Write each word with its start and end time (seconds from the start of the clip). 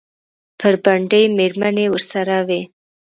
بربنډې 0.59 1.21
مېرمنې 1.37 1.85
ورسره 1.91 2.37
وې؟ 2.47 2.61